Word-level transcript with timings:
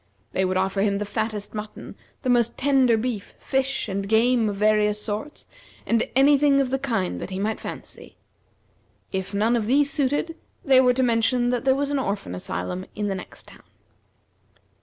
They 0.31 0.45
would 0.45 0.57
offer 0.57 0.81
him 0.81 0.97
the 0.97 1.05
fattest 1.05 1.53
mutton, 1.53 1.95
the 2.23 2.29
most 2.31 2.57
tender 2.57 2.97
beef, 2.97 3.35
fish, 3.37 3.87
and 3.87 4.09
game 4.09 4.49
of 4.49 4.55
various 4.55 4.99
sorts, 4.99 5.45
and 5.85 6.09
any 6.15 6.39
thing 6.39 6.59
of 6.59 6.71
the 6.71 6.79
kind 6.79 7.21
that 7.21 7.29
he 7.29 7.37
might 7.37 7.59
fancy. 7.59 8.17
If 9.11 9.31
none 9.35 9.55
of 9.55 9.67
these 9.67 9.91
suited, 9.91 10.35
they 10.65 10.81
were 10.81 10.95
to 10.95 11.03
mention 11.03 11.51
that 11.51 11.65
there 11.65 11.75
was 11.75 11.91
an 11.91 11.99
orphan 11.99 12.33
asylum 12.33 12.87
in 12.95 13.09
the 13.09 13.13
next 13.13 13.45
town. 13.45 13.61